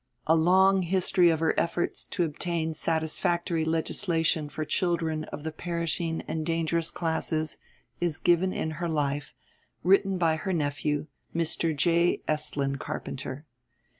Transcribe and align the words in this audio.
A 0.25 0.35
long 0.35 0.81
history 0.81 1.29
of 1.29 1.41
her 1.41 1.53
efforts 1.59 2.07
to 2.07 2.23
obtain 2.25 2.73
satisfactory 2.73 3.63
legislation 3.63 4.49
for 4.49 4.65
children 4.65 5.25
of 5.25 5.43
the 5.43 5.51
perishing 5.51 6.23
and 6.27 6.43
dangerous 6.43 6.89
classes 6.89 7.59
is 7.99 8.17
given 8.17 8.51
in 8.51 8.71
her 8.81 8.89
life, 8.89 9.35
written 9.83 10.17
by 10.17 10.37
her 10.37 10.53
nephew, 10.53 11.05
Mr. 11.35 11.75
J. 11.77 12.23
Estlin 12.27 12.79
Carpenter. 12.79 13.45